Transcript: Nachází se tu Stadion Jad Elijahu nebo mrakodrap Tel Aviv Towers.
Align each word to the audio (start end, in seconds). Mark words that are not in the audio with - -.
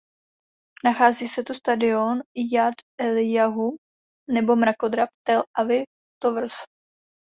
Nachází 0.83 1.27
se 1.27 1.43
tu 1.43 1.53
Stadion 1.53 2.21
Jad 2.51 2.73
Elijahu 2.99 3.75
nebo 4.29 4.55
mrakodrap 4.55 5.09
Tel 5.27 5.43
Aviv 5.57 5.83
Towers. 6.23 6.53